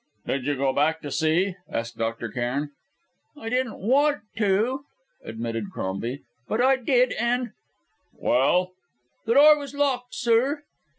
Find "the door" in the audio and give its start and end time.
9.27-9.59